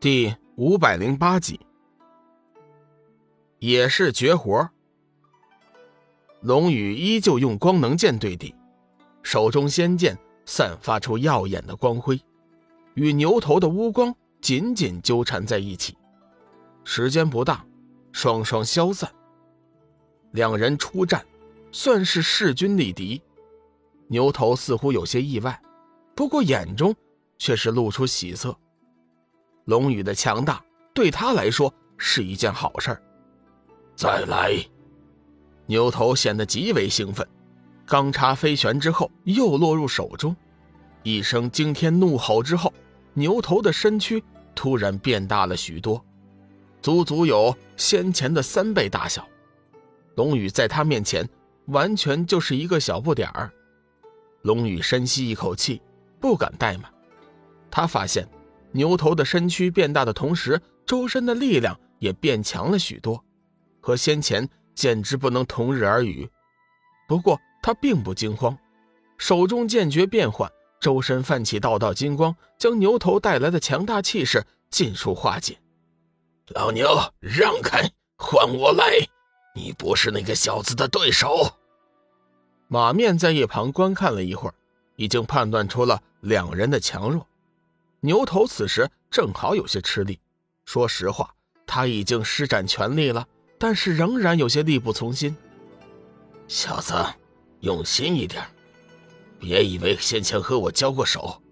[0.00, 1.58] 第五百零八集，
[3.58, 4.70] 也是绝活。
[6.40, 8.54] 龙宇依旧用光能剑对敌，
[9.24, 10.16] 手中仙剑
[10.46, 12.20] 散发出耀眼的光辉，
[12.94, 15.98] 与牛头的乌光紧紧纠缠在一起。
[16.84, 17.66] 时间不大，
[18.12, 19.10] 双双消散。
[20.30, 21.26] 两人出战，
[21.72, 23.20] 算是势均力敌。
[24.06, 25.60] 牛头似乎有些意外，
[26.14, 26.94] 不过眼中
[27.36, 28.56] 却是露出喜色。
[29.68, 32.98] 龙宇的强大对他来说是一件好事
[33.94, 34.54] 再来，
[35.66, 37.26] 牛头显得极为兴奋，
[37.84, 40.34] 钢叉飞旋之后又落入手中，
[41.02, 42.72] 一声惊天怒吼之后，
[43.12, 46.02] 牛头的身躯突然变大了许多，
[46.80, 49.28] 足足有先前的三倍大小。
[50.14, 51.28] 龙宇在他面前
[51.66, 53.52] 完全就是一个小不点儿。
[54.42, 55.82] 龙宇深吸一口气，
[56.18, 56.90] 不敢怠慢，
[57.70, 58.26] 他发现。
[58.72, 63.22] 牛头的身躯变大的同时，周身的力量也变强了许多，
[63.80, 66.28] 和先前简直不能同日而语。
[67.06, 68.56] 不过他并不惊慌，
[69.16, 75.58] 手中剑诀变换，周身泛起道道金光，将牛头带来的强大气势尽数化解。
[76.48, 76.88] 老牛，
[77.20, 78.84] 让开，换我来！
[79.54, 81.54] 你不是那个小子的对手。
[82.68, 84.54] 马面在一旁观看了一会儿，
[84.96, 87.26] 已经判断出了两人的强弱。
[88.00, 90.20] 牛头此时正好有些吃力，
[90.64, 91.34] 说实话，
[91.66, 93.26] 他已经施展全力了，
[93.58, 95.36] 但是仍然有些力不从心。
[96.46, 96.94] 小子，
[97.60, 98.44] 用心一点，
[99.40, 101.42] 别以为先前和我交过手，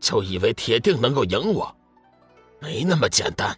[0.00, 1.72] 就以为铁定能够赢我，
[2.58, 3.56] 没那么简单。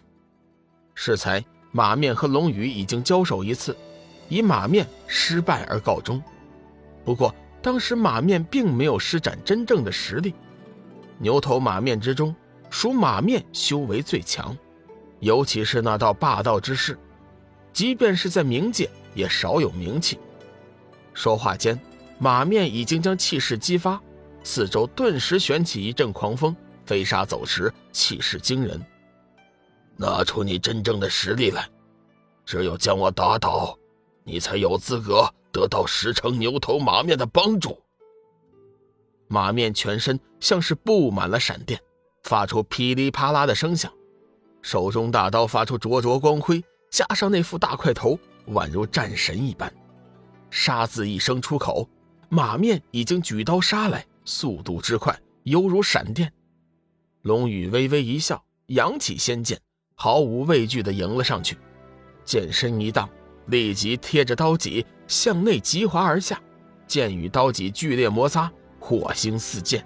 [0.93, 3.75] 适才马面和龙宇已经交手一次，
[4.29, 6.21] 以马面失败而告终。
[7.03, 10.35] 不过当时马面并没有施展真正的实力。
[11.17, 12.35] 牛头马面之中，
[12.69, 14.55] 属马面修为最强，
[15.19, 16.97] 尤其是那道霸道之势，
[17.71, 20.19] 即便是在冥界也少有名气。
[21.13, 21.79] 说话间，
[22.19, 24.01] 马面已经将气势激发，
[24.43, 28.79] 四周顿时旋起一阵狂风，飞沙走石，气势惊人。
[29.95, 31.65] 拿出你真正的实力来，
[32.45, 33.77] 只有将我打倒，
[34.25, 37.81] 你才有资格得到十成牛头马面的帮助。
[39.27, 41.79] 马面全身像是布满了闪电，
[42.23, 43.91] 发出噼里啪啦的声响，
[44.61, 49.71] 手中大刀发出灼灼光辉，加上那副大块头，宛如战神一般。
[50.51, 51.89] 杀字一声出口，
[52.29, 56.31] 马面已经举刀杀来，速度之快，犹如闪电。
[57.23, 59.59] 龙宇微微一笑，扬起仙剑，
[59.95, 61.57] 毫无畏惧地迎了上去，
[62.23, 63.09] 剑身一荡，
[63.47, 66.39] 立即贴着刀脊向内急滑而下，
[66.87, 68.51] 剑与刀脊剧烈摩擦。
[68.87, 69.83] 火星四溅，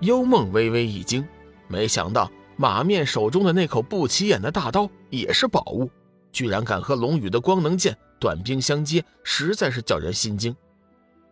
[0.00, 1.24] 幽梦微微一惊，
[1.68, 5.88] 没想到马面手中的那口不起眼的大刀也是宝物，
[6.32, 10.52] 居然敢和龙宇的光能剑短兵相接，实在是叫人心惊。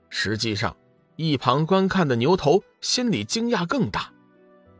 [0.08, 0.76] 实际上，
[1.16, 4.08] 一旁观看的牛头心里惊讶更大，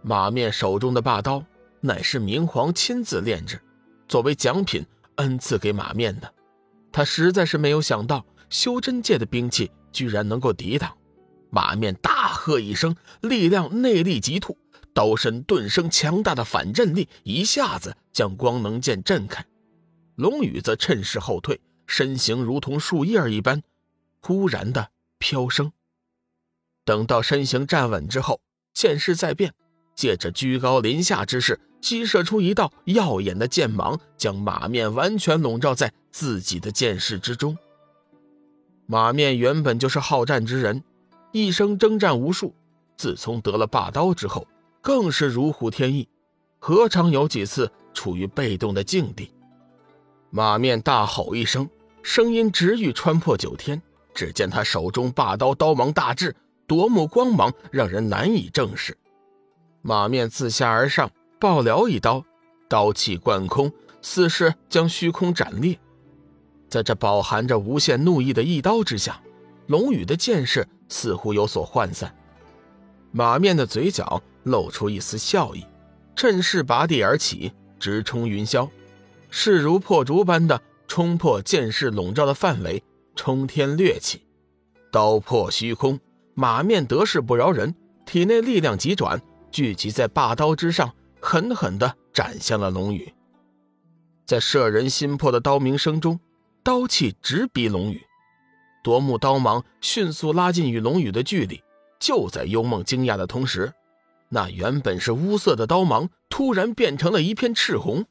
[0.03, 1.45] 马面手中的霸刀
[1.81, 3.61] 乃是明皇亲自炼制，
[4.07, 4.87] 作为奖品
[5.17, 6.33] 恩赐给马面的，
[6.93, 10.97] 他实在是没有想到修真界的兵器居然能够抵挡。
[11.51, 14.57] 马面大喝一声，力量内力急突，
[14.95, 19.45] 刀身顿生强大的反震力，一下子将光能剑震开。
[20.15, 23.63] 龙宇则趁势后退，身形如同树叶一般，
[24.21, 25.73] 忽然的飘升。
[26.85, 28.41] 等到身形站稳之后，
[28.73, 29.53] 剑势再变，
[29.95, 37.57] 借着居高临下之势，激射出一道耀眼的剑芒，将马面完全笼罩在自己的剑势之中。
[38.87, 40.83] 马面原本就是好战之人。
[41.33, 42.55] 一生征战无数，
[42.97, 44.47] 自从得了霸刀之后，
[44.81, 46.09] 更是如虎添翼，
[46.59, 49.33] 何尝有几次处于被动的境地？
[50.31, 51.69] 马面大吼一声，
[52.03, 53.81] 声音直欲穿破九天。
[54.13, 56.35] 只见他手中霸刀刀芒大至，
[56.67, 58.97] 夺目光芒让人难以正视。
[59.83, 62.23] 马面自下而上爆撩一刀，
[62.69, 63.73] 刀气贯空，
[64.03, 65.79] 似是将虚空斩裂。
[66.69, 69.21] 在这饱含着无限怒意的一刀之下，
[69.69, 70.67] 龙宇的剑势。
[70.91, 72.15] 似乎有所涣散，
[73.13, 75.65] 马面的嘴角露出一丝笑意，
[76.15, 78.69] 趁势拔地而起，直冲云霄，
[79.31, 82.83] 势如破竹般的冲破剑势笼罩的范围，
[83.15, 84.27] 冲天掠起，
[84.93, 85.99] 刀破虚空。
[86.35, 89.21] 马面得势不饶人，体内力量急转，
[89.51, 93.13] 聚集在霸刀之上，狠狠地斩向了龙宇。
[94.27, 96.19] 在摄人心魄的刀鸣声中，
[96.63, 98.01] 刀气直逼龙宇。
[98.83, 101.63] 夺目刀芒迅速拉近与龙宇的距离，
[101.99, 103.73] 就在幽梦惊讶的同时，
[104.29, 108.07] 那原本是乌色的刀芒突然变成了一片赤红，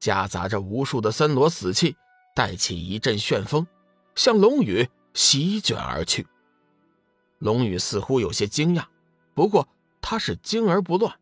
[0.00, 1.94] 夹杂着无数的森罗死气，
[2.34, 3.66] 带起一阵旋风，
[4.14, 6.26] 向龙宇席卷而去。
[7.38, 8.84] 龙宇似乎有些惊讶，
[9.34, 9.68] 不过
[10.00, 11.14] 他是惊而不乱，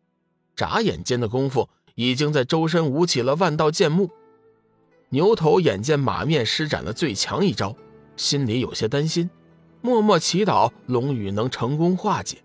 [0.55, 4.09] 眨眼间的功夫，已经在周身舞起了万道剑幕。
[5.09, 7.75] 牛头眼见马面施展了最强一招，
[8.17, 9.29] 心里有些担心，
[9.81, 12.39] 默默祈祷龙宇能成功化解。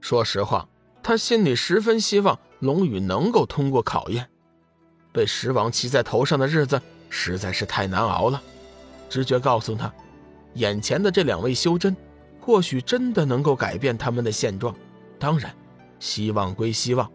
[0.00, 0.68] 说实话，
[1.02, 4.28] 他心里十分希望龙宇能够通过考验。
[5.12, 8.40] 被石王骑在头上的日子实在是太难熬了。
[9.08, 9.92] 直觉告诉他，
[10.54, 11.96] 眼前的这两位修真，
[12.40, 14.74] 或许真的能够改变他们的现状。
[15.18, 15.54] 当然，
[16.00, 17.10] 希望归希望，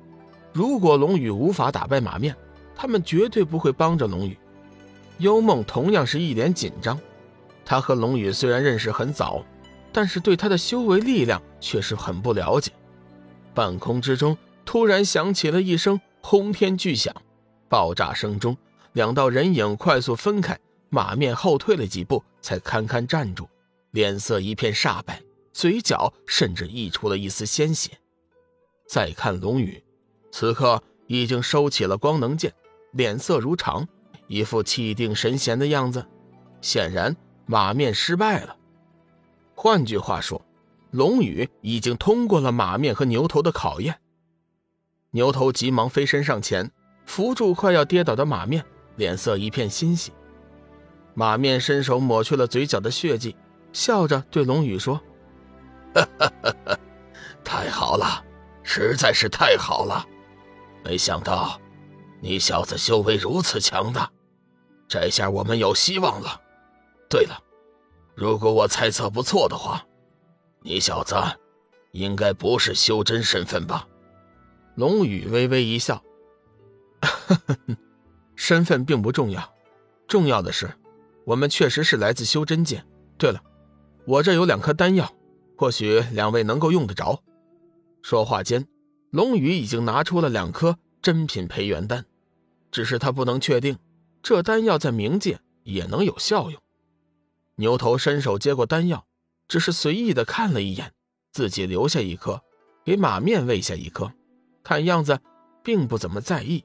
[0.53, 2.35] 如果龙宇无法打败马面，
[2.75, 4.37] 他们绝对不会帮着龙宇。
[5.17, 6.99] 幽梦同样是一脸紧张，
[7.69, 9.43] 他和龙宇虽然认识很早，
[9.91, 12.71] 但是对他的修为力量却是很不了解。
[13.53, 17.13] 半空之中突然响起了一声轰天巨响，
[17.67, 18.55] 爆炸声中，
[18.93, 23.49] 两道人影快速分开，马面后退了几步，才堪堪站住，
[23.91, 25.21] 脸色一片煞白，
[25.51, 27.91] 嘴角甚至溢出了一丝鲜血。
[28.87, 29.83] 再看龙宇，
[30.31, 32.53] 此刻已经收起了光能剑，
[32.91, 33.85] 脸色如常。
[34.27, 36.05] 一副气定神闲的样子，
[36.61, 37.13] 显然
[37.47, 38.55] 马面失败了。
[39.55, 40.39] 换句话说，
[40.91, 43.99] 龙宇已经通过了马面和牛头的考验。
[45.11, 46.69] 牛头急忙飞身上前，
[47.05, 48.63] 扶住快要跌倒的马面，
[48.97, 50.11] 脸色一片欣喜。
[51.15, 53.35] 马面伸手抹去了嘴角的血迹，
[53.73, 55.01] 笑着对龙宇说
[55.95, 56.77] ：“哈哈
[57.43, 58.23] 太好了，
[58.61, 60.05] 实在是太好了！
[60.83, 61.59] 没想到
[62.19, 64.11] 你小子修为如此强大。”
[64.87, 66.41] 这下我们有希望了。
[67.09, 67.41] 对了，
[68.15, 69.85] 如果我猜测不错的话，
[70.61, 71.15] 你小子
[71.91, 73.87] 应该不是修真身份吧？
[74.75, 76.03] 龙宇微微一笑，
[78.35, 79.53] 身份并不重要，
[80.07, 80.69] 重要的是
[81.25, 82.83] 我们确实是来自修真界。
[83.17, 83.41] 对了，
[84.05, 85.11] 我这有两颗丹药，
[85.57, 87.23] 或许两位能够用得着。
[88.03, 88.67] 说话间，
[89.11, 92.05] 龙宇已经拿出了两颗珍品培元丹，
[92.71, 93.77] 只是他不能确定。
[94.21, 96.61] 这丹药在冥界也能有效用。
[97.57, 99.05] 牛头伸手接过丹药，
[99.47, 100.93] 只是随意的看了一眼，
[101.31, 102.41] 自己留下一颗，
[102.85, 104.11] 给马面喂下一颗，
[104.63, 105.19] 看样子
[105.63, 106.63] 并不怎么在意。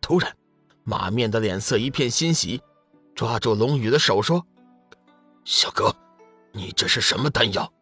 [0.00, 0.36] 突然，
[0.82, 2.60] 马面的脸色一片欣喜，
[3.14, 4.44] 抓住龙宇的手说
[5.44, 5.94] ：“小哥，
[6.52, 7.72] 你这是什么丹药？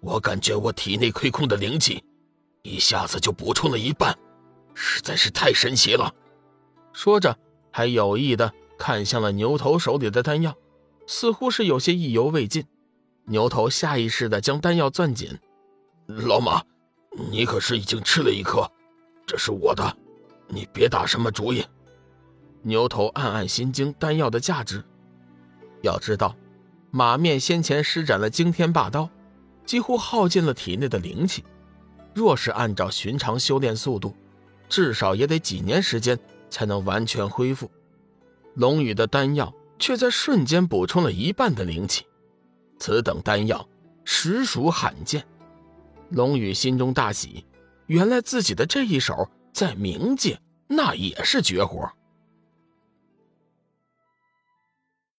[0.00, 2.04] 我感觉我体内亏空的灵气，
[2.62, 4.16] 一下子就补充了一半，
[4.74, 6.14] 实在是太神奇了。”
[6.92, 7.36] 说着。
[7.72, 10.56] 还有意的看向了牛头手里的丹药，
[11.06, 12.64] 似乎是有些意犹未尽。
[13.24, 15.38] 牛头下意识的将丹药攥紧。
[16.06, 16.62] 老马，
[17.30, 18.70] 你可是已经吃了一颗，
[19.26, 19.96] 这是我的，
[20.48, 21.64] 你别打什么主意。
[22.62, 24.84] 牛头暗暗心惊丹药的价值。
[25.82, 26.36] 要知道，
[26.90, 29.08] 马面先前施展了惊天霸刀，
[29.64, 31.44] 几乎耗尽了体内的灵气。
[32.14, 34.14] 若是按照寻常修炼速度，
[34.68, 36.18] 至少也得几年时间。
[36.48, 37.68] 才能完全恢复。
[38.54, 42.04] 龙宇的丹药却在瞬间补充了一半的灵气，
[42.78, 43.68] 此等丹药
[44.04, 45.24] 实属罕见。
[46.10, 47.44] 龙宇心中大喜，
[47.86, 50.38] 原来自己的这一手在冥界
[50.68, 51.90] 那也是绝活。